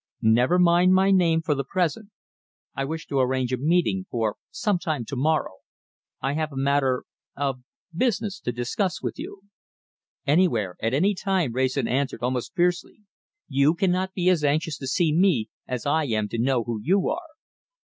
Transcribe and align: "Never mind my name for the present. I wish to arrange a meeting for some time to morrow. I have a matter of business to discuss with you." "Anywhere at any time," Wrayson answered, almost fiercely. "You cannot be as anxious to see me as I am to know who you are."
"Never 0.23 0.57
mind 0.57 0.95
my 0.95 1.11
name 1.11 1.43
for 1.43 1.53
the 1.53 1.63
present. 1.63 2.09
I 2.73 2.85
wish 2.85 3.05
to 3.05 3.19
arrange 3.19 3.53
a 3.53 3.57
meeting 3.57 4.07
for 4.09 4.35
some 4.49 4.79
time 4.79 5.05
to 5.05 5.15
morrow. 5.15 5.57
I 6.19 6.33
have 6.33 6.51
a 6.51 6.57
matter 6.57 7.03
of 7.37 7.61
business 7.95 8.39
to 8.39 8.51
discuss 8.51 9.03
with 9.03 9.19
you." 9.19 9.43
"Anywhere 10.25 10.75
at 10.81 10.95
any 10.95 11.13
time," 11.13 11.53
Wrayson 11.53 11.87
answered, 11.87 12.23
almost 12.23 12.55
fiercely. 12.55 13.01
"You 13.47 13.75
cannot 13.75 14.15
be 14.15 14.27
as 14.29 14.43
anxious 14.43 14.79
to 14.79 14.87
see 14.87 15.13
me 15.13 15.49
as 15.67 15.85
I 15.85 16.05
am 16.05 16.27
to 16.29 16.39
know 16.39 16.63
who 16.63 16.79
you 16.81 17.07
are." 17.07 17.21